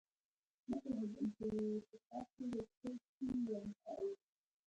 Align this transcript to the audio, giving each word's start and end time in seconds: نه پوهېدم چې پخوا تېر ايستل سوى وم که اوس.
نه 0.69 0.77
پوهېدم 0.83 1.27
چې 1.35 1.45
پخوا 1.89 2.19
تېر 2.33 2.51
ايستل 2.57 2.95
سوى 3.13 3.35
وم 3.51 3.67
که 3.81 3.89
اوس. 3.99 4.19